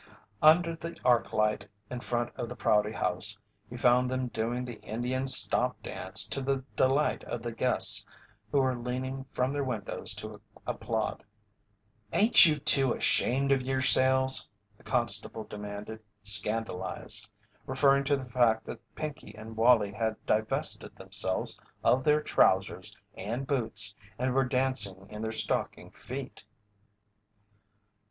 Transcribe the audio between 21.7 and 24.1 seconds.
of their trousers and boots